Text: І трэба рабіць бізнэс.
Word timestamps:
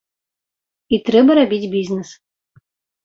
І 0.97 0.99
трэба 1.09 1.31
рабіць 1.41 1.71
бізнэс. 1.77 2.09